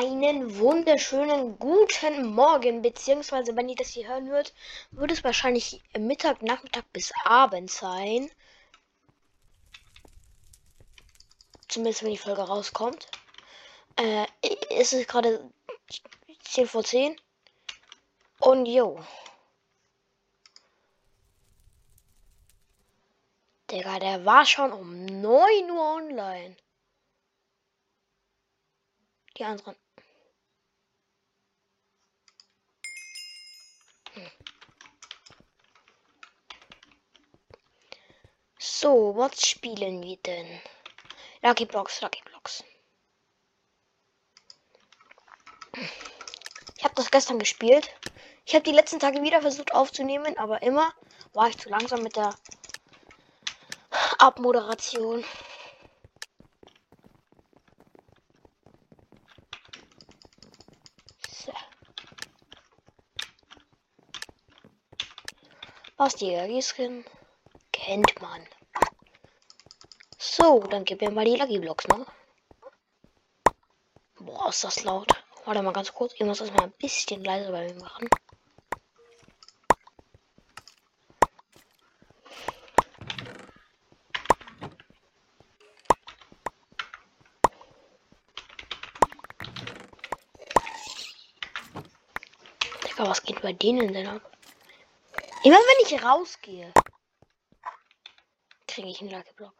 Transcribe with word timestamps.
einen 0.00 0.58
wunderschönen 0.58 1.58
guten 1.58 2.32
Morgen, 2.34 2.80
beziehungsweise 2.80 3.54
wenn 3.54 3.68
ihr 3.68 3.76
das 3.76 3.90
hier 3.90 4.08
hören 4.08 4.28
hört, 4.28 4.54
wird 4.92 5.12
es 5.12 5.22
wahrscheinlich 5.22 5.82
Mittag, 5.98 6.40
Nachmittag 6.40 6.90
bis 6.94 7.12
Abend 7.24 7.70
sein. 7.70 8.30
Zumindest 11.68 12.02
wenn 12.02 12.12
die 12.12 12.16
Folge 12.16 12.40
rauskommt. 12.40 13.08
Äh, 13.96 14.26
ist 14.80 14.94
es 14.94 15.06
gerade 15.06 15.50
10 16.44 16.66
vor 16.66 16.82
10. 16.82 17.20
Und 18.38 18.64
jo. 18.64 19.04
Digga, 23.70 23.98
der 23.98 24.24
war 24.24 24.46
schon 24.46 24.72
um 24.72 25.04
9 25.04 25.70
Uhr 25.70 25.94
online. 25.96 26.56
Die 29.36 29.44
anderen. 29.44 29.76
So, 38.62 39.16
was 39.16 39.48
spielen 39.48 40.02
wir 40.02 40.18
denn? 40.18 40.60
Lucky 41.40 41.64
Blocks, 41.64 42.02
Lucky 42.02 42.20
Blocks. 42.26 42.62
Ich 46.76 46.84
habe 46.84 46.94
das 46.94 47.10
gestern 47.10 47.38
gespielt. 47.38 47.88
Ich 48.44 48.54
habe 48.54 48.62
die 48.62 48.72
letzten 48.72 49.00
Tage 49.00 49.22
wieder 49.22 49.40
versucht 49.40 49.72
aufzunehmen, 49.72 50.36
aber 50.36 50.60
immer 50.60 50.92
war 51.32 51.48
ich 51.48 51.56
zu 51.56 51.70
langsam 51.70 52.02
mit 52.02 52.16
der 52.16 52.34
Abmoderation. 54.18 55.24
So. 61.30 61.52
Was 65.96 66.14
die 66.16 66.60
Skin 66.60 67.06
kennt 67.84 68.20
man. 68.20 68.46
So, 70.18 70.60
dann 70.60 70.84
gib 70.84 71.00
mir 71.00 71.10
mal 71.10 71.24
die 71.24 71.36
Lucky 71.36 71.58
Blocks, 71.58 71.88
ne? 71.88 72.04
Boah, 74.18 74.50
ist 74.50 74.64
das 74.64 74.84
laut. 74.84 75.08
Warte 75.46 75.62
mal 75.62 75.72
ganz 75.72 75.92
kurz. 75.94 76.12
Ich 76.14 76.20
muss 76.20 76.38
das 76.38 76.52
mal 76.52 76.64
ein 76.64 76.72
bisschen 76.72 77.24
leiser 77.24 77.50
bei 77.50 77.72
mir 77.72 77.80
machen. 77.80 78.08
Digga, 92.84 93.08
was 93.08 93.22
geht 93.22 93.40
bei 93.40 93.54
denen 93.54 93.92
denn 93.94 94.06
ab? 94.06 94.36
Immer 95.42 95.56
wenn 95.56 95.86
ich 95.86 96.04
rausgehe, 96.04 96.70
kriege 98.80 98.92
ich 98.92 99.00
einen 99.02 99.10
Lucky 99.10 99.32
Block. 99.36 99.54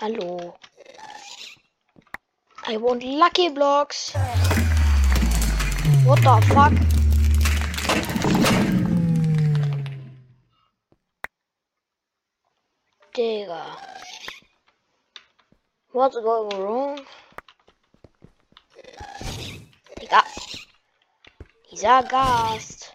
Hallo. 0.00 0.56
I 2.66 2.76
want 2.76 3.04
lucky 3.04 3.48
blocks. 3.48 4.12
What 6.04 6.20
the 6.22 6.40
fuck? 6.48 6.72
Digga. 13.14 13.97
What's 15.98 16.14
going 16.14 16.62
wrong? 16.62 17.00
Digga. 20.00 20.22
Dieser 21.72 22.04
Gast. 22.04 22.94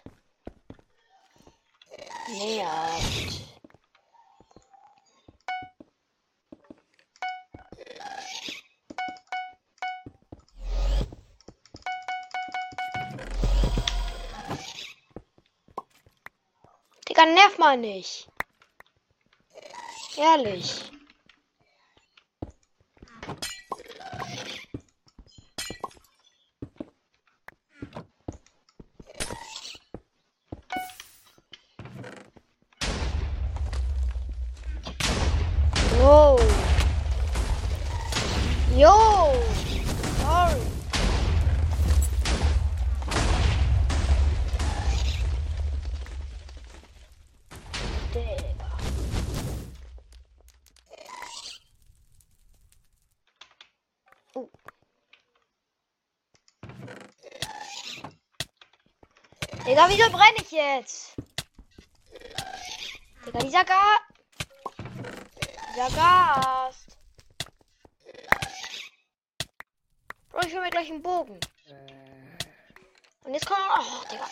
Nervt. 2.28 3.42
Digga, 17.06 17.26
nerv 17.26 17.58
mal 17.58 17.76
nicht. 17.76 18.26
Ehrlich. 20.16 20.93
Wow. 36.04 36.36
Yo. 38.76 38.92
Sorry. 40.20 40.60
Digga. 59.64 59.88
Wieso 59.88 60.10
brenne 60.10 60.36
ich 60.42 60.50
jetzt? 60.50 61.16
Digga, 63.24 63.38
dieser 63.38 63.64
Gas. 63.64 64.03
Dieser 65.74 65.90
Gast. 65.90 66.96
Bro, 70.30 70.40
ich 70.46 70.52
will 70.52 70.60
mir 70.60 70.70
gleich 70.70 70.88
einen 70.88 71.02
Bogen. 71.02 71.40
Und 73.24 73.34
jetzt 73.34 73.46
kommt. 73.46 73.60
Oh, 73.76 74.08
Digga. 74.08 74.28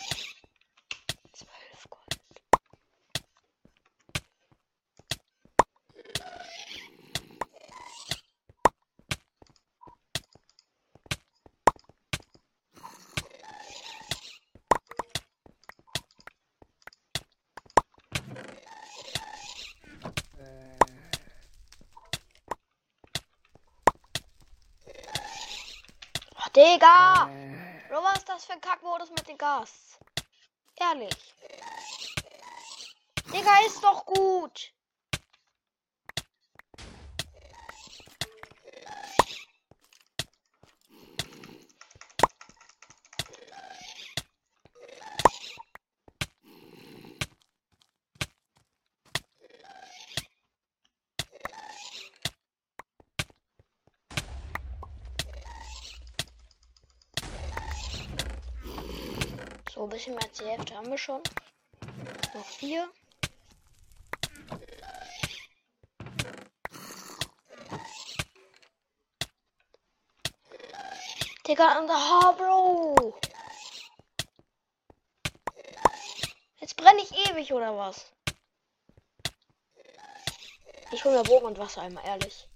Digga! 26.55 27.31
Bro, 27.89 28.03
was 28.03 28.19
ist 28.19 28.29
das 28.29 28.45
für 28.45 28.53
ein 28.53 28.61
Kackmodus 28.61 29.09
mit 29.09 29.27
dem 29.27 29.39
Gas? 29.39 29.97
Ehrlich. 30.75 31.33
Digga, 33.33 33.65
ist 33.65 33.83
doch 33.83 34.05
gut. 34.05 34.71
Bisschen 59.93 60.15
mehr 60.15 60.23
als 60.23 60.37
die 60.39 60.45
Hälfte 60.45 60.75
haben 60.75 60.89
wir 60.89 60.97
schon. 60.97 61.21
Noch 62.33 62.45
vier. 62.45 62.89
Digga, 71.47 71.79
und 71.79 71.89
ha, 71.91 72.31
Bro. 72.31 73.19
Jetzt 76.59 76.75
brenne 76.75 77.01
ich 77.01 77.29
ewig, 77.29 77.53
oder 77.53 77.77
was? 77.77 78.11
Ich 80.91 81.05
hole 81.05 81.17
mir 81.17 81.23
Bogen 81.23 81.45
und 81.45 81.59
Wasser 81.59 81.81
einmal, 81.81 82.05
ehrlich. 82.05 82.47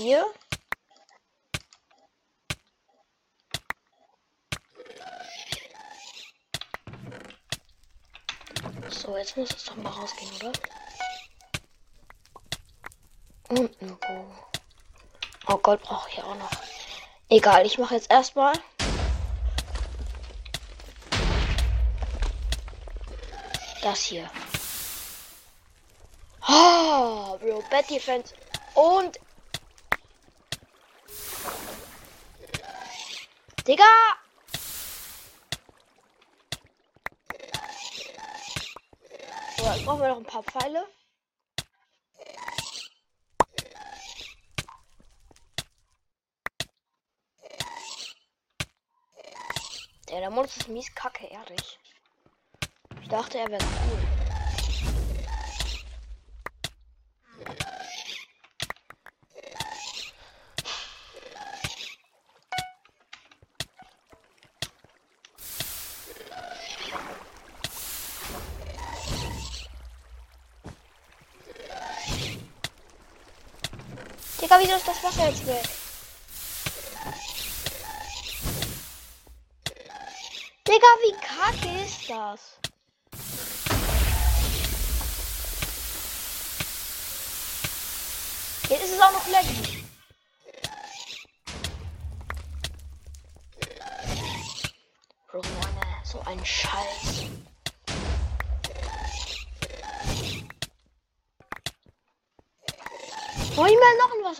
Hier. 0.00 0.24
So, 8.90 9.16
jetzt 9.16 9.36
muss 9.36 9.50
es 9.50 9.64
doch 9.64 9.74
mal 9.74 9.90
rausgehen, 9.90 10.30
oder? 10.36 10.52
Und 13.48 13.82
ein 13.82 13.98
Bo. 13.98 14.36
Oh, 15.48 15.56
Gold 15.56 15.82
brauche 15.82 16.08
ich 16.10 16.22
auch 16.22 16.36
noch. 16.36 16.50
Egal, 17.28 17.66
ich 17.66 17.76
mache 17.78 17.96
jetzt 17.96 18.08
erstmal. 18.08 18.54
Das 23.82 23.98
hier. 24.04 24.30
Oh, 26.48 27.36
Bro, 27.38 27.64
Bad 27.68 27.90
Defense. 27.90 28.32
Und. 28.76 29.18
Digga! 33.68 33.84
So, 39.58 39.64
jetzt 39.66 39.84
brauchen 39.84 40.00
wir 40.00 40.08
noch 40.08 40.16
ein 40.16 40.24
paar 40.24 40.42
Pfeile. 40.42 40.86
Der, 50.08 50.20
der 50.20 50.30
Modus 50.30 50.56
ist 50.56 50.68
mies 50.68 50.94
kacke, 50.94 51.26
ehrlich. 51.26 51.78
Ich 53.02 53.08
dachte, 53.10 53.36
er 53.36 53.50
wäre 53.50 53.62
cool. 53.62 54.27
Digga, 74.48 74.60
wieso 74.60 74.76
ist 74.76 74.88
das 74.88 75.04
Wasser 75.04 75.28
jetzt 75.28 75.46
weg? 75.46 75.62
Digga, 80.66 80.86
wie 81.02 81.12
kacke 81.20 81.84
ist 81.84 82.08
das? 82.08 82.40
Jetzt 88.70 88.84
ist 88.84 88.94
es 88.94 89.00
auch 89.00 89.12
noch 89.12 89.26
lecker. 89.26 89.77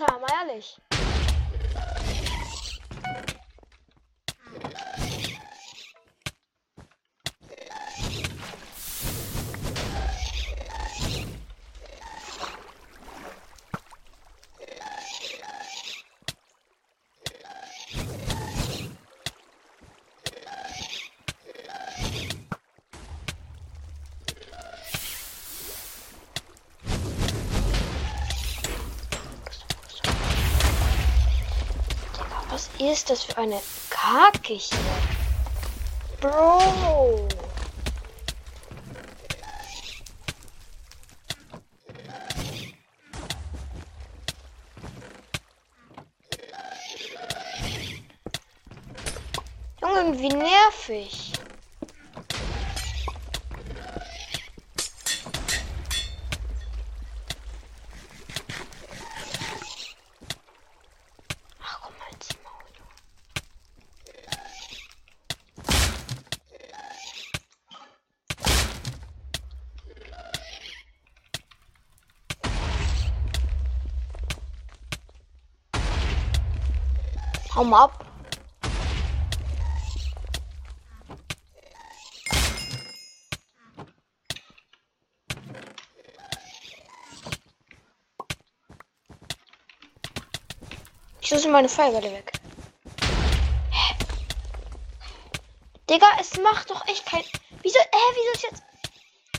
Haben, 0.00 0.24
ehrlich? 0.40 0.76
Ist 32.78 33.10
das 33.10 33.24
für 33.24 33.36
eine 33.36 33.60
Kacke 33.90 34.54
hier? 34.54 34.78
Bro! 36.20 37.28
Junge, 49.80 50.18
wie 50.18 50.28
nervig. 50.28 51.27
Hau 77.58 77.64
mal 77.64 77.82
ab. 77.86 78.06
Wieso 91.20 91.38
sind 91.38 91.50
meine 91.50 91.68
Feuerwehr 91.68 92.12
weg? 92.12 92.30
Hä? 93.72 93.96
Digga, 95.90 96.06
es 96.20 96.38
macht 96.38 96.70
doch 96.70 96.86
echt 96.86 97.04
kein. 97.06 97.24
Wieso? 97.62 97.80
Hä, 97.80 98.04
wieso 98.14 98.32
ist 98.34 98.42
jetzt. 98.44 98.62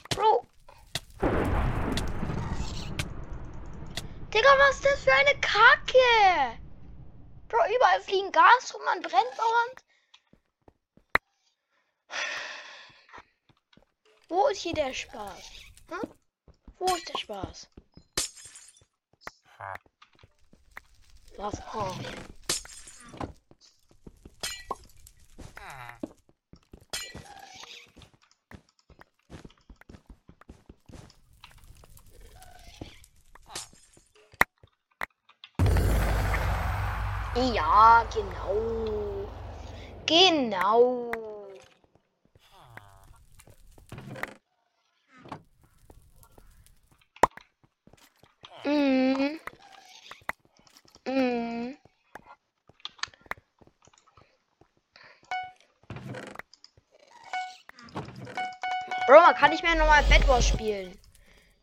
Bro. 0.09 0.45
Digga, 4.33 4.49
was 4.57 4.75
ist 4.75 4.85
das 4.85 5.03
für 5.05 5.13
eine 5.13 5.39
Kacke? 5.39 6.58
Bro, 7.49 7.57
überall 7.75 8.01
fliegen 8.01 8.31
Gas 8.31 8.73
rum, 8.73 8.83
man 8.85 9.01
brennt 9.01 9.37
dauernd. 9.37 9.83
Wo 14.27 14.47
ist 14.49 14.61
hier 14.61 14.75
der 14.75 14.93
Spaß? 14.93 15.51
Hm? 15.89 16.13
Wo 16.77 16.85
ist 16.95 17.09
der 17.09 17.17
Spaß? 17.17 17.67
Was? 21.37 21.61
Oh. 21.73 21.95
Ja, 37.35 38.03
genau. 38.13 39.27
Genau. 40.05 41.11
Mhm. 48.65 49.39
Mhm. 51.05 51.77
Bro, 59.05 59.33
kann 59.35 59.51
nicht 59.51 59.63
mehr 59.63 59.75
normal 59.75 60.03
Bad 60.03 60.27
Wars 60.27 60.45
spielen. 60.47 60.99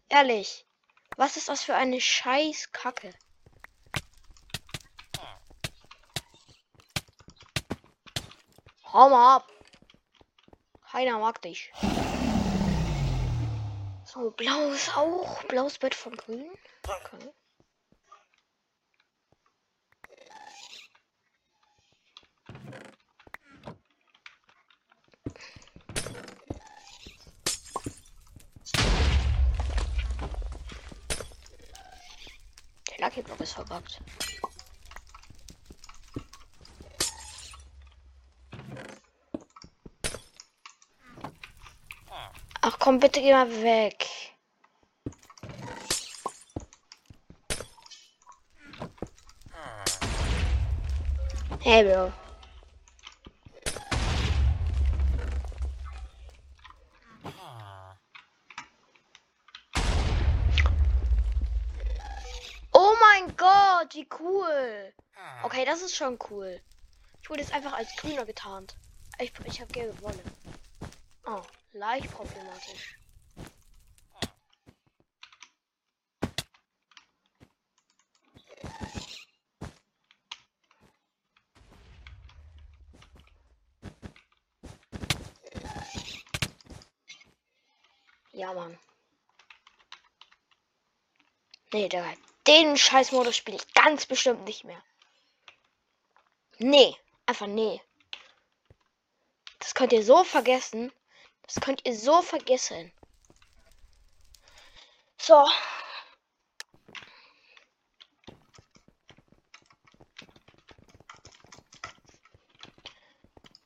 Ehrlich. 0.08 0.64
Was 1.16 1.36
ist 1.36 1.48
das 1.48 1.62
für 1.62 1.74
eine 1.74 2.00
scheiß 2.00 2.72
Hau 8.96 9.10
mal 9.10 9.36
ab. 9.36 9.52
Keiner 10.90 11.18
mag 11.18 11.42
dich. 11.42 11.70
So, 14.06 14.30
blau 14.30 14.70
ist 14.70 14.96
auch. 14.96 15.44
Blaues 15.48 15.78
Bett 15.78 15.94
von 15.94 16.16
grün. 16.16 16.48
Okay. 16.82 17.30
Der 32.90 33.06
Lucky 33.06 33.20
Block 33.20 33.40
ist 33.40 33.52
verbuggt. 33.52 34.00
Komm, 42.86 43.00
bitte 43.00 43.20
geh 43.20 43.32
mal 43.32 43.50
weg. 43.64 44.06
Hey, 51.58 51.82
Bro. 51.82 52.12
Oh 62.72 62.94
mein 63.00 63.36
Gott, 63.36 63.94
wie 63.94 64.06
cool. 64.20 64.92
Okay, 65.42 65.64
das 65.64 65.82
ist 65.82 65.96
schon 65.96 66.16
cool. 66.30 66.60
Ich 67.20 67.28
wurde 67.28 67.40
jetzt 67.40 67.52
einfach 67.52 67.72
als 67.72 67.96
grüner 67.96 68.24
getarnt. 68.24 68.76
Ich, 69.18 69.32
ich 69.44 69.60
habe 69.60 69.72
gelbe 69.72 70.00
Wolle. 70.02 70.22
Oh, 71.26 71.42
leicht 71.76 72.10
problematisch. 72.10 72.98
Ja, 88.32 88.52
Mann. 88.52 88.78
Nee, 91.72 91.88
der, 91.88 92.04
den 92.46 92.76
Scheißmodus 92.76 93.36
spiele 93.36 93.56
ich 93.56 93.74
ganz 93.74 94.06
bestimmt 94.06 94.44
nicht 94.44 94.64
mehr. 94.64 94.82
Nee, 96.58 96.96
einfach 97.26 97.46
nee. 97.46 97.82
Das 99.58 99.74
könnt 99.74 99.92
ihr 99.92 100.04
so 100.04 100.22
vergessen. 100.24 100.92
Das 101.46 101.60
könnt 101.60 101.84
ihr 101.86 101.96
so 101.96 102.22
vergessen. 102.22 102.92
So. 105.18 105.44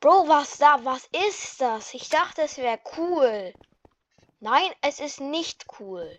Bro, 0.00 0.28
was 0.28 0.56
da? 0.58 0.84
Was 0.84 1.06
ist 1.12 1.60
das? 1.60 1.92
Ich 1.94 2.08
dachte, 2.08 2.42
es 2.42 2.56
wäre 2.56 2.80
cool. 2.96 3.52
Nein, 4.40 4.72
es 4.80 5.00
ist 5.00 5.20
nicht 5.20 5.66
cool. 5.78 6.18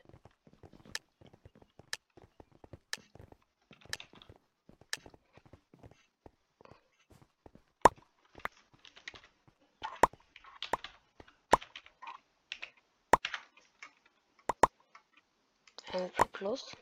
Plus. 16.52 16.76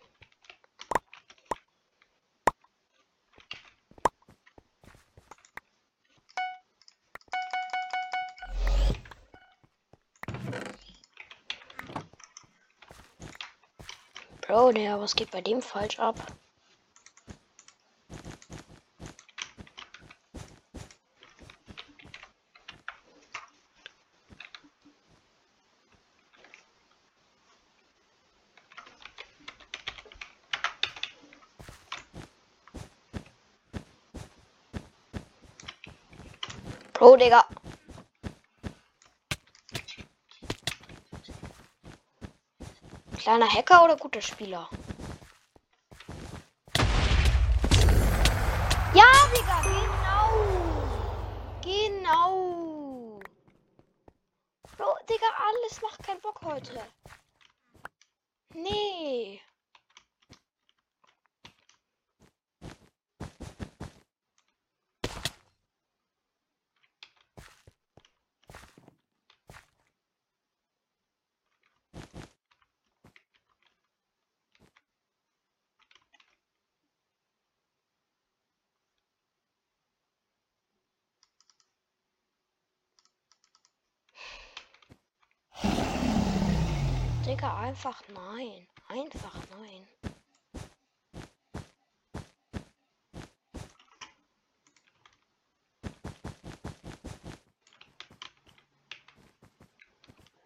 Bro, 14.42 14.72
der, 14.72 15.00
was 15.00 15.16
geht 15.16 15.30
bei 15.30 15.42
dem 15.42 15.62
falsch 15.62 16.00
ab? 16.00 16.16
Digga. 37.20 37.46
Kleiner 43.18 43.54
Hacker 43.54 43.84
oder 43.84 43.98
guter 43.98 44.22
Spieler? 44.22 44.70
Ja, 48.94 49.12
Digga, 49.36 49.62
genau. 49.62 50.32
Genau. 51.62 53.20
Bro, 54.78 54.96
Digga, 55.10 55.28
alles 55.48 55.82
macht 55.82 56.02
keinen 56.02 56.22
Bock 56.22 56.40
heute. 56.42 56.82
Nee. 58.54 59.42
Digga, 87.30 87.60
einfach 87.60 88.02
nein. 88.08 88.68
Einfach 88.88 89.36
nein. 89.52 89.88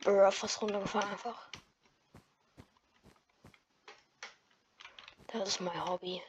Brr, 0.01 0.29
fast 0.33 0.61
runtergefallen 0.61 1.09
einfach. 1.09 1.49
Das 5.27 5.47
ist 5.47 5.61
mein 5.61 5.85
Hobby. 5.85 6.21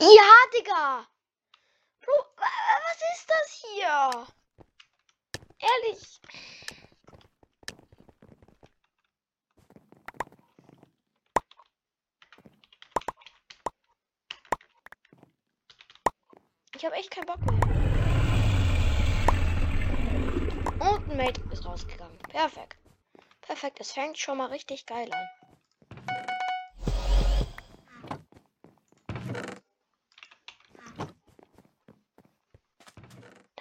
Ja, 0.00 0.32
Digga! 0.54 1.06
Bro, 2.00 2.12
wa- 2.36 2.46
was 2.86 3.02
ist 3.18 3.28
das 3.28 3.64
hier? 3.64 4.26
Ehrlich. 5.58 6.20
Ich 16.76 16.84
habe 16.84 16.94
echt 16.96 17.10
keinen 17.10 17.26
Bock 17.26 17.38
mehr. 17.40 17.60
Und 20.78 21.10
ein 21.10 21.16
Mate 21.18 21.40
ist 21.52 21.66
rausgegangen. 21.66 22.18
Perfekt. 22.30 22.78
Perfekt, 23.42 23.80
es 23.80 23.92
fängt 23.92 24.18
schon 24.18 24.38
mal 24.38 24.46
richtig 24.46 24.86
geil 24.86 25.12
an. 25.12 25.39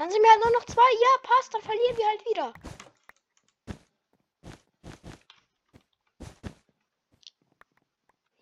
Dann 0.09 0.15
sind 0.15 0.23
wir 0.23 0.31
halt 0.31 0.43
nur 0.43 0.51
noch 0.53 0.65
zwei. 0.65 0.91
Ja, 1.01 1.17
passt, 1.21 1.53
dann 1.53 1.61
verlieren 1.61 1.95
wir 1.95 2.07
halt 2.07 2.25
wieder. 2.25 2.53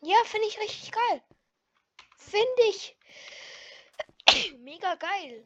Ja, 0.02 0.16
finde 0.24 0.48
ich 0.48 0.58
richtig 0.62 0.94
geil. 0.94 1.22
Finde 2.16 2.62
ich 2.70 2.98
mega 4.60 4.96
geil. 4.96 5.46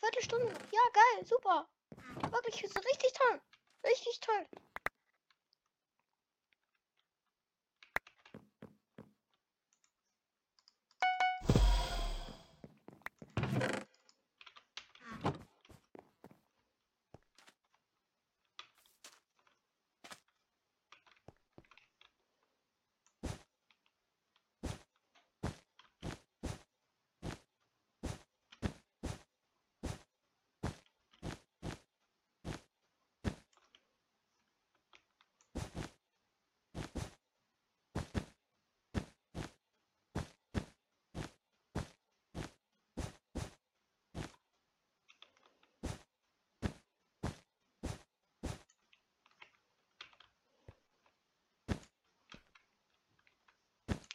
Viertelstunde. 0.00 0.52
Ja, 0.70 0.82
geil, 0.92 1.24
super. 1.24 1.66
Wirklich, 2.30 2.62
ist 2.62 2.76
richtig 2.76 3.10
toll. 3.14 3.40
Richtig 3.84 4.20
toll. 4.20 4.46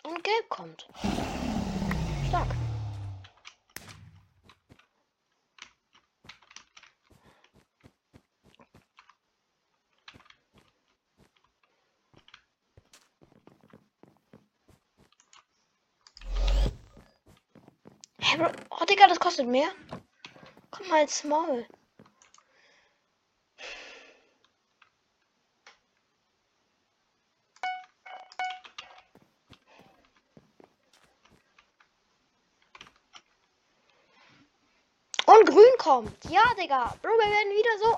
Und 0.09 0.23
gelb 0.23 0.49
kommt. 0.49 0.87
Stark. 2.27 2.47
Bro? 18.39 18.51
Oh, 18.71 18.85
Digga, 18.85 19.05
das 19.07 19.19
kostet 19.19 19.47
mehr. 19.47 19.69
Komm 20.71 20.87
mal 20.87 21.03
ins 21.03 21.23
Maul. 21.23 21.67
Und 35.25 35.45
grün 35.45 35.77
kommt. 35.89 36.25
Ja, 36.29 36.43
Digga. 36.55 36.93
Bro, 37.01 37.09
wir 37.09 37.31
werden 37.31 37.51
wieder 37.57 37.75
so. 37.79 37.97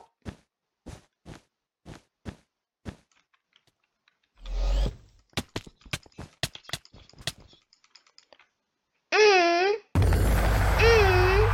Mhm. 9.13 9.75
Mhm. 10.79 11.47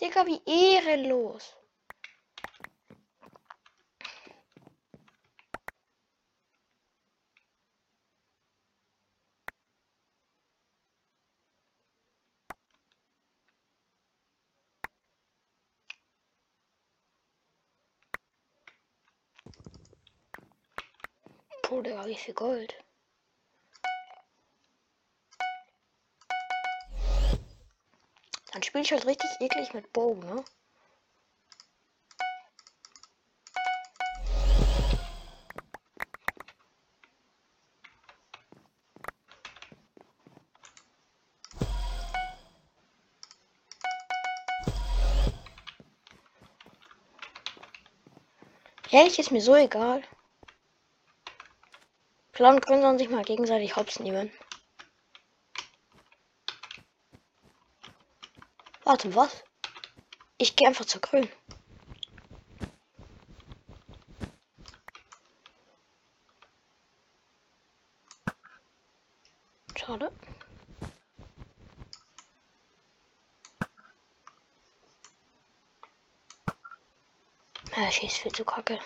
Digga, 0.00 0.26
wie 0.26 0.40
ehrenlos. 0.46 1.61
Puh, 21.72 21.80
Digga, 21.80 22.04
wie 22.06 22.14
viel 22.14 22.34
Gold. 22.34 22.74
Dann 28.52 28.62
spiele 28.62 28.84
ich 28.84 28.92
halt 28.92 29.06
richtig 29.06 29.40
eklig 29.40 29.72
mit 29.72 29.90
Bow, 29.94 30.14
ne? 30.14 30.44
Ehrlich 48.90 49.18
ist 49.18 49.30
mir 49.30 49.40
so 49.40 49.54
egal. 49.56 50.02
Und 52.48 52.66
Grün 52.66 52.82
sollen 52.82 52.98
sich 52.98 53.08
mal 53.08 53.22
gegenseitig 53.22 53.76
hops 53.76 54.00
nehmen. 54.00 54.32
Warte, 58.82 59.14
was? 59.14 59.44
Ich 60.38 60.56
gehe 60.56 60.66
einfach 60.66 60.84
zu 60.84 60.98
Grün. 61.00 61.28
Schade. 69.76 70.10
Ja, 77.76 77.90
schießt 77.90 78.18
viel 78.18 78.32
zu 78.32 78.44
kacke. 78.44 78.80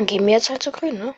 Dann 0.00 0.06
gehen 0.06 0.24
wir 0.24 0.32
jetzt 0.32 0.48
halt 0.48 0.62
zu 0.62 0.72
grün, 0.72 0.98
ne? 0.98 1.14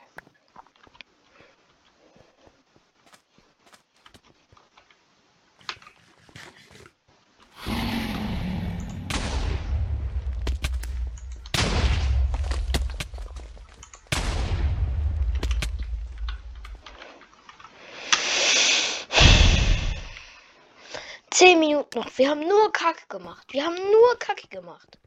Zehn 21.31 21.61
Minuten 21.61 22.01
noch. 22.01 22.18
Wir 22.18 22.31
haben 22.31 22.40
nur 22.40 22.73
Kacke 22.73 23.07
gemacht. 23.09 23.47
Wir 23.53 23.64
haben 23.64 23.77
nur 23.77 24.18
Kacke 24.18 24.49
gemacht. 24.49 24.99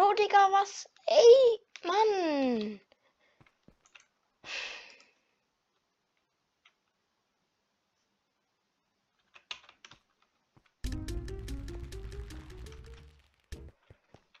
Bro, 0.00 0.14
Digga, 0.14 0.50
was? 0.50 0.88
Ey, 1.06 1.60
Mann. 1.84 2.80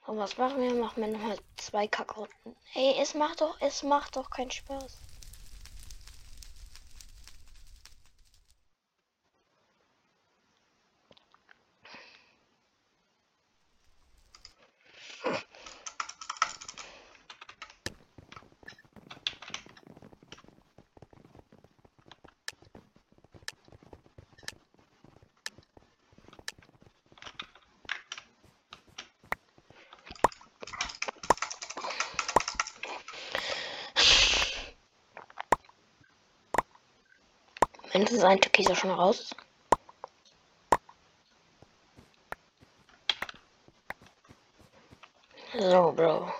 Und 0.06 0.16
was 0.16 0.38
machen 0.38 0.62
wir? 0.62 0.72
Machen 0.72 1.02
wir 1.02 1.08
nochmal 1.08 1.36
zwei 1.58 1.86
Kackrunden. 1.86 2.56
Ey, 2.72 2.94
es 2.98 3.12
macht 3.12 3.42
doch, 3.42 3.60
es 3.60 3.82
macht 3.82 4.16
doch 4.16 4.30
keinen 4.30 4.50
Spaß. 4.50 5.09
Es 38.02 38.24
ein 38.24 38.40
Türkiser 38.40 38.74
schon 38.74 38.90
raus. 38.90 39.34
So, 45.52 45.92
Bro. 45.92 46.32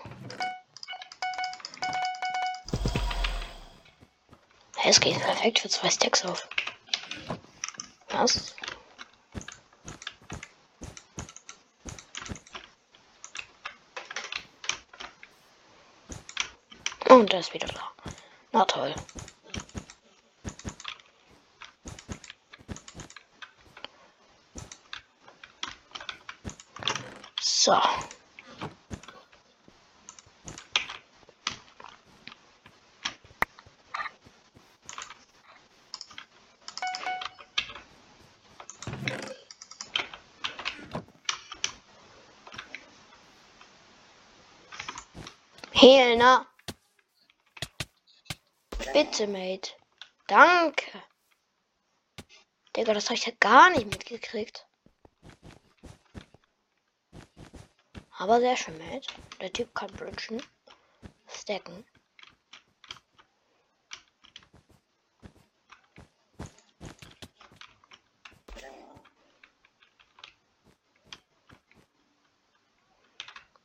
Es 4.85 5.01
geht 5.01 5.21
perfekt 5.21 5.59
für 5.59 5.69
zwei 5.69 5.91
Stacks 5.91 6.25
auf. 6.25 6.49
Was? 8.09 8.55
Und 17.09 17.33
er 17.35 17.41
ist 17.41 17.53
wieder 17.53 17.69
da. 17.69 17.93
Na 18.53 18.65
toll. 18.65 18.95
So. 27.61 27.79
Helena. 45.73 46.47
Bitte, 48.95 49.27
Mate. 49.27 49.73
Danke. 50.27 51.03
Digga, 52.75 52.95
das 52.95 53.05
habe 53.11 53.17
ich 53.17 53.27
ja 53.27 53.33
gar 53.39 53.69
nicht 53.69 53.85
mitgekriegt. 53.85 54.70
Aber 58.21 58.39
sehr 58.39 58.55
schön, 58.55 58.77
Mate. 58.77 59.09
Der 59.41 59.51
Typ 59.51 59.75
kann 59.75 59.91
bridgen. 59.93 60.43
Stacken. 61.27 61.87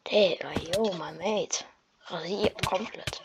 Digga, 0.10 0.54
yo, 0.74 0.94
mein 0.94 1.18
Mate. 1.18 1.65
Rasiert 2.06 2.65
komplett. 2.65 3.25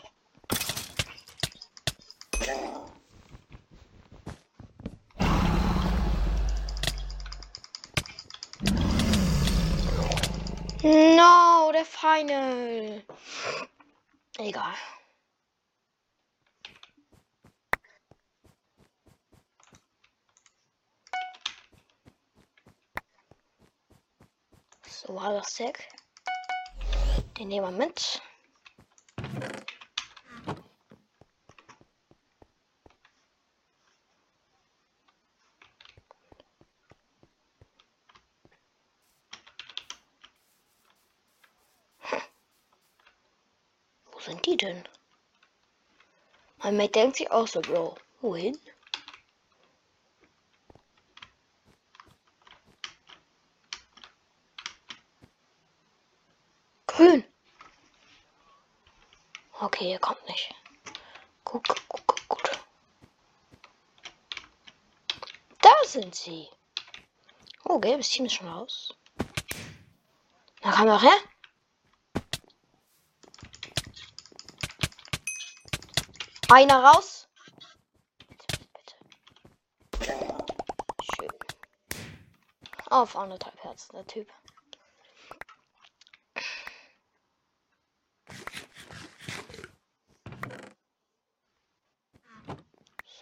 No, 10.83 11.71
der 11.71 11.85
Final. 11.85 13.03
Egal. 14.39 14.73
So, 24.87 25.13
war 25.15 25.33
das 25.33 25.55
Sack. 25.55 25.87
Den 27.37 27.49
nehmen 27.49 27.77
wir 27.77 27.85
mit. 27.85 28.21
Wo 44.11 44.19
sind 44.19 44.45
die 44.45 44.50
denn? 44.61 44.83
Mein 46.57 46.77
Mate 46.77 46.91
denkt 46.91 47.17
sich 47.17 47.31
auch 47.31 47.47
so, 47.47 47.61
Bro. 47.61 47.97
Wohin? 48.21 48.57
Grün. 56.87 57.23
Okay, 59.59 59.93
er 59.93 59.99
kommt 59.99 60.27
nicht. 60.27 60.53
Gut, 61.43 61.67
gut, 61.67 61.87
gut, 61.87 62.27
gut. 62.27 62.59
Da 65.61 65.71
sind 65.85 66.13
sie. 66.13 66.47
Oh, 67.63 67.79
gelbes 67.79 68.09
Team 68.09 68.25
ist 68.25 68.33
schon 68.33 68.47
raus. 68.47 68.93
Da 70.61 70.71
kam 70.71 70.87
noch 70.87 71.01
her. 71.01 71.17
Einer 76.51 76.83
raus. 76.83 77.29
Bitte, 78.27 78.59
bitte. 78.73 80.45
Schön. 81.15 81.29
Auf 82.89 83.15
anderthalb 83.15 83.57
Herzen, 83.63 83.95
der 83.95 84.05
Typ. 84.05 84.29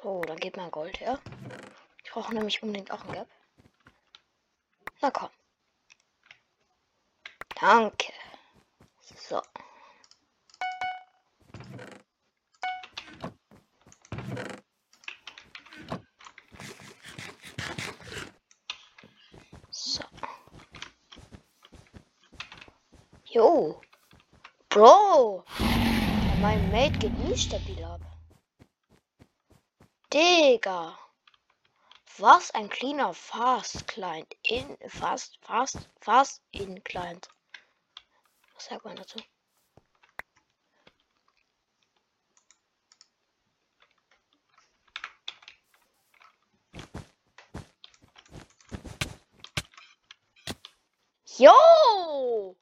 So, 0.01 0.21
dann 0.21 0.37
geht 0.37 0.57
mein 0.57 0.71
Gold 0.71 0.99
her. 0.99 1.19
Ich 2.03 2.11
brauche 2.11 2.33
nämlich 2.33 2.63
unbedingt 2.63 2.89
auch 2.91 3.03
ein 3.05 3.11
Gap. 3.11 3.27
Na 5.01 5.11
komm. 5.11 5.29
Danke. 7.59 8.11
So. 9.15 9.41
So. 19.71 20.03
Jo. 23.25 23.81
Bro. 24.79 25.43
Mein 26.39 26.71
Mate 26.71 26.97
geht 26.99 27.19
nicht 27.27 27.47
stabil 27.47 27.83
ab. 27.83 27.99
Digga. 30.13 30.97
Was 32.17 32.51
ein 32.51 32.69
cleaner 32.69 33.13
Fast 33.13 33.89
Client 33.89 34.33
in 34.41 34.77
Fast 34.87 35.37
Fast 35.41 35.89
Fast 35.99 36.41
in 36.51 36.81
Client. 36.85 37.27
Was 38.53 38.67
sagt 38.67 38.85
man 38.85 38.95
dazu? 38.95 39.19
Jo! 51.37 52.55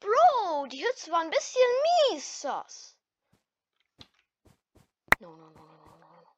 Bro, 0.00 0.66
die 0.66 0.78
Hits 0.78 1.10
waren 1.10 1.26
ein 1.26 1.30
bisschen 1.30 1.62
mies. 2.10 2.44
No, 5.20 5.36
no, 5.36 5.36
no, 5.36 5.50
no, 5.50 5.52
no, 5.52 5.96
no. 5.98 6.08
no. 6.08 6.34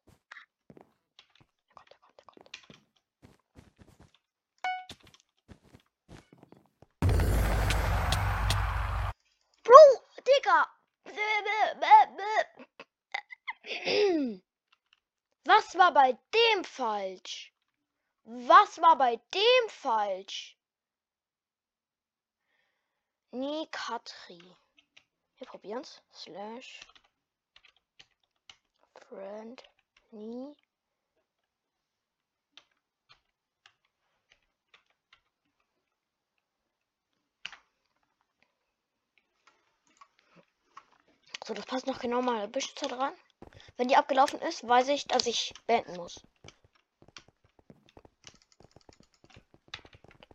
Er 1.69 1.75
kommt, 1.75 1.93
er 1.93 1.99
kommt, 2.01 2.19
er 2.19 2.27
kommt. 2.27 2.51
Bro, 9.63 9.83
Digga. 10.27 10.69
Was 15.45 15.77
war 15.79 15.93
bei 15.93 16.13
dem 16.35 16.65
falsch? 16.65 17.53
Was 18.25 18.81
war 18.81 18.97
bei 18.97 19.17
dem 19.33 19.69
falsch? 19.69 20.57
Nikatri. 23.33 24.41
Wir 25.39 25.47
probieren's. 25.47 26.03
Slash 26.13 26.81
friend 29.13 29.63
nie 30.11 30.55
So, 41.45 41.55
das 41.55 41.67
passt 41.67 41.87
noch 41.89 41.99
genau 41.99 42.23
mal 42.23 42.47
Beschützer 42.47 42.87
dran. 42.87 43.15
Wenn 43.77 43.89
die 43.89 43.97
abgelaufen 43.97 44.41
ist, 44.43 44.67
weiß 44.67 44.89
ich, 44.89 45.07
dass 45.09 45.27
ich 45.27 45.53
beenden 45.67 45.97
muss. 45.97 46.23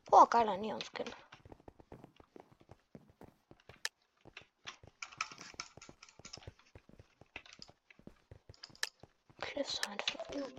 Boah, 0.09 0.29
geiler 0.29 0.57
Neon-Skin. 0.57 1.05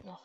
Noch. 0.08 0.24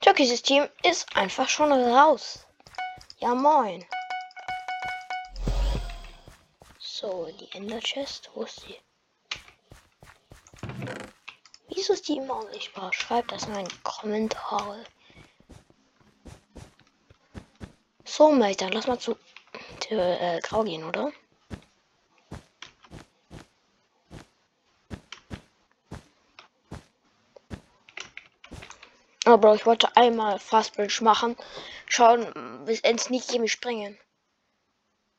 Türkisches 0.00 0.42
Team 0.42 0.68
ist 0.84 1.16
einfach 1.16 1.48
schon 1.48 1.72
raus. 1.72 2.46
Ja, 3.18 3.34
moin. 3.34 3.84
So, 6.78 7.26
die 7.38 7.50
Ender 7.52 7.80
Chest, 7.80 8.30
wo 8.34 8.44
ist 8.44 8.60
sie? 8.60 8.78
Wieso 11.86 11.94
ist 11.94 12.08
die 12.08 12.16
immer 12.16 12.44
unsichtbar? 12.44 12.92
Schreibt 12.92 13.30
das 13.30 13.46
mal 13.46 13.60
in 13.60 13.68
die 13.68 13.78
Kommentare. 13.84 14.84
So, 18.04 18.32
Mate, 18.32 18.56
dann 18.56 18.72
lass 18.72 18.88
mal 18.88 18.98
zu 18.98 19.16
äh, 19.90 20.40
Grau 20.40 20.64
gehen, 20.64 20.82
oder? 20.82 21.12
Aber 29.24 29.38
Bro, 29.38 29.54
ich 29.54 29.66
wollte 29.66 29.96
einmal 29.96 30.40
Fastbridge 30.40 31.04
machen. 31.04 31.36
Schauen, 31.86 32.64
bis 32.64 32.80
ins 32.80 33.04
Sneak 33.04 33.28
Game 33.28 33.46
springen. 33.46 33.96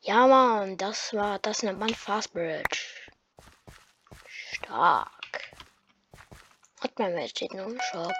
Ja, 0.02 0.28
Mann, 0.28 0.76
das 0.76 1.14
war, 1.14 1.40
das 1.40 1.64
nennt 1.64 1.80
man 1.80 1.96
Fast 1.96 2.34
Bridge. 2.34 2.78
Stark. 4.28 5.17
Match 6.96 7.32
steht 7.32 7.54
nur 7.54 7.66
im 7.66 7.80
Shop. 7.82 8.14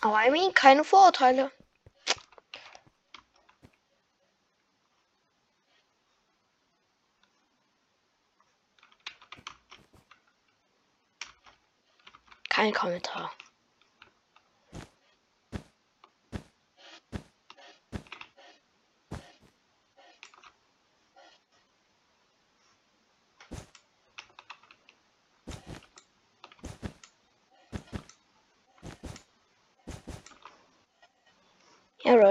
Aber 0.00 0.26
I 0.26 0.30
mean, 0.30 0.52
keine 0.52 0.84
Vorurteile. 0.84 1.50
Kein 12.48 12.72
Kommentar. 12.72 13.32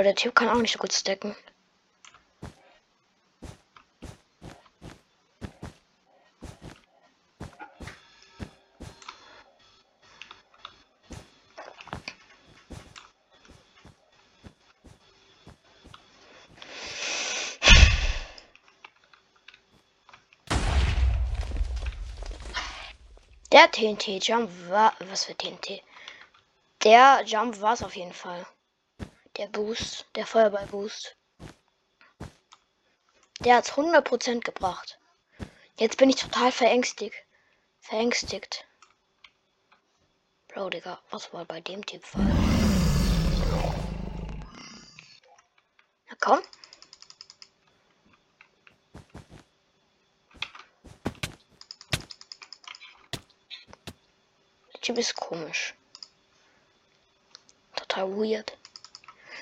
Bro, 0.02 0.06
der 0.06 0.16
Typ 0.16 0.34
kann 0.34 0.50
auch 0.50 0.56
nicht 0.56 0.72
so 0.72 0.80
gut 0.80 0.92
stacken. 0.92 1.36
Der 23.52 23.70
TNT-Jump 23.70 24.50
war. 24.70 24.96
Was 25.12 25.26
für 25.26 25.36
TNT? 25.36 25.84
Der 26.84 27.22
Jump 27.24 27.62
war 27.62 27.74
es 27.74 27.84
auf 27.84 27.96
jeden 27.96 28.14
Fall. 28.14 28.48
Der 29.41 29.47
Boost, 29.47 30.06
der 30.13 30.27
Feuerball-Boost. 30.27 31.17
Der 33.39 33.56
hat's 33.56 33.71
100% 33.71 34.41
gebracht. 34.41 34.99
Jetzt 35.80 35.97
bin 35.97 36.12
ich 36.12 36.17
total 36.17 36.51
verängstigt. 36.51 37.15
Verängstigt. 37.80 38.67
Bro, 40.47 40.69
Digga, 40.69 41.01
was 41.10 41.34
war 41.34 41.43
bei 41.45 41.60
dem 41.60 41.84
Typ 41.84 42.06
falsch? 42.06 42.23
Na 46.08 46.15
komm. 46.19 46.43
Der 54.71 54.82
Typ 54.82 54.99
ist 54.99 55.15
komisch. 55.15 55.73
Total 57.75 58.08
weird. 58.08 58.61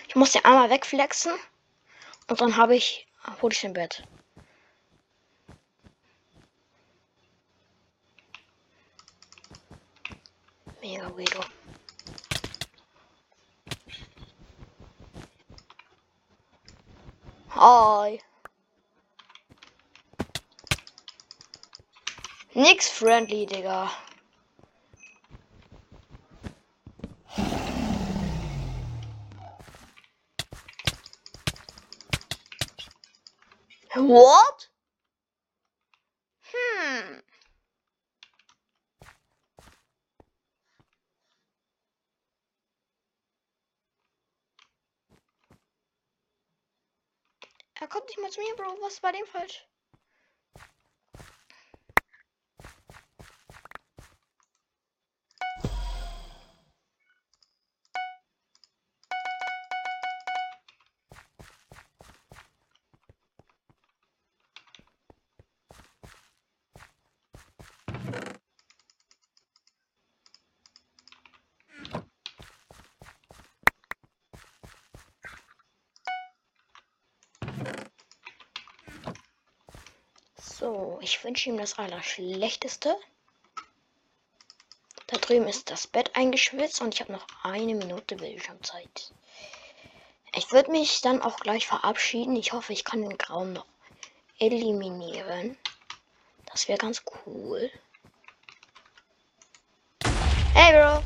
Ich 0.10 0.16
muss 0.16 0.32
den 0.32 0.44
einmal 0.44 0.72
wegflexen. 0.72 1.34
Und 2.28 2.42
dann 2.42 2.58
habe 2.58 2.76
ich. 2.76 3.06
Hol 3.44 3.52
ich 3.52 3.62
den 3.62 3.74
Bett. 3.74 4.02
Mega 10.82 11.16
weirdo. 11.16 11.46
Hi. 17.52 18.20
Nix 22.56 22.90
friendly, 22.90 23.46
Digga. 23.46 23.92
What? 34.00 34.70
Hmm. 36.52 37.20
Er 47.82 47.88
kommt 47.88 48.06
nicht 48.08 48.20
mal 48.20 48.30
zu 48.30 48.42
mir, 48.42 48.56
Bro. 48.56 48.78
Was 48.82 49.00
bei 49.00 49.12
dem 49.12 49.26
falsch? 49.26 49.66
So, 80.60 80.99
ich 81.10 81.24
wünsche 81.24 81.50
ihm 81.50 81.58
das 81.58 81.80
Allerschlechteste. 81.80 82.96
Da 85.08 85.18
drüben 85.18 85.48
ist 85.48 85.72
das 85.72 85.88
Bett 85.88 86.16
eingeschwitzt 86.16 86.82
und 86.82 86.94
ich 86.94 87.02
habe 87.02 87.14
noch 87.14 87.26
eine 87.42 87.74
Minute 87.74 88.16
Bildschirmzeit. 88.16 89.12
Ich 90.36 90.52
würde 90.52 90.70
mich 90.70 91.02
dann 91.02 91.24
auch 91.24 91.40
gleich 91.40 91.66
verabschieden. 91.66 92.36
Ich 92.36 92.54
hoffe, 92.54 92.74
ich 92.74 92.84
kann 92.84 93.02
den 93.02 93.18
Grauen 93.18 93.54
noch 93.54 93.66
eliminieren. 94.38 95.58
Das 96.46 96.68
wäre 96.68 96.78
ganz 96.78 97.02
cool. 97.26 97.72
Hey, 100.54 100.74
Bro. 100.74 101.04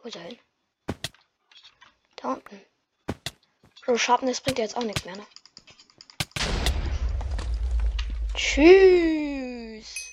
Wo 0.00 0.08
ist 0.08 0.16
er 0.16 0.22
hin? 0.22 0.38
Da 2.16 2.32
unten. 2.32 2.64
Bro, 3.84 3.98
Sharpness 3.98 4.40
bringt 4.40 4.58
jetzt 4.58 4.78
auch 4.78 4.82
nichts 4.82 5.04
mehr, 5.04 5.16
ne? 5.16 5.26
Tschüss. 8.38 10.12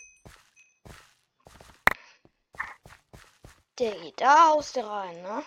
Der 3.78 3.92
geht 4.00 4.20
da 4.20 4.54
aus 4.54 4.72
der 4.72 4.88
rein, 4.88 5.22
ne? 5.22 5.44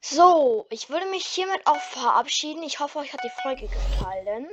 So, 0.00 0.66
ich 0.70 0.88
würde 0.88 1.04
mich 1.10 1.26
hiermit 1.26 1.66
auch 1.66 1.80
verabschieden. 1.80 2.62
Ich 2.62 2.80
hoffe, 2.80 3.00
euch 3.00 3.12
hat 3.12 3.22
die 3.22 3.42
Folge 3.42 3.68
gefallen. 3.68 4.48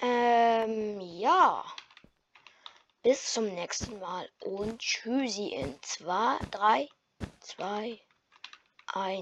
Ähm, 0.00 1.02
ja. 1.02 1.62
Bis 3.02 3.34
zum 3.34 3.44
nächsten 3.44 3.98
Mal 3.98 4.26
und 4.40 4.80
tschüssi 4.80 5.48
in 5.48 5.78
2, 5.82 6.38
3, 6.50 6.88
2, 7.40 8.00
1. 8.86 9.18